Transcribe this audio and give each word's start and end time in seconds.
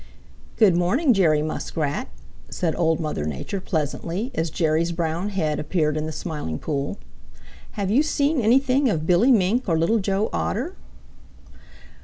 "Good 0.57 0.75
morning, 0.75 1.13
Jerry 1.13 1.43
Muskrat," 1.43 2.07
said 2.49 2.75
Old 2.75 2.99
Mother 2.99 3.23
Nature 3.27 3.61
pleasantly, 3.61 4.31
as 4.33 4.49
Jerry's 4.49 4.91
brown 4.91 5.29
head 5.29 5.59
appeared 5.59 5.95
in 5.95 6.07
the 6.07 6.11
Smiling 6.11 6.57
Pool. 6.57 6.97
"Have 7.73 7.91
you 7.91 8.01
seen 8.01 8.41
anything 8.41 8.89
of 8.89 9.05
Billy 9.05 9.31
Mink 9.31 9.69
or 9.69 9.77
Little 9.77 9.99
Joe 9.99 10.31
Otter?" 10.33 10.73